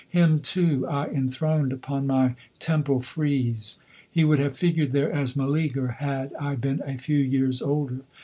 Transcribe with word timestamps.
Him, 0.09 0.39
too, 0.39 0.87
I 0.87 1.09
enthroned 1.09 1.71
upon 1.71 2.07
my 2.07 2.33
temple 2.57 3.03
frieze; 3.03 3.77
he 4.09 4.23
would 4.25 4.39
have 4.39 4.57
figured 4.57 4.93
there 4.93 5.11
as 5.13 5.35
Meleager 5.35 5.89
had 5.99 6.33
I 6.39 6.55
been 6.55 6.81
a 6.83 6.97
few 6.97 7.19
years 7.19 7.61
older. 7.61 7.99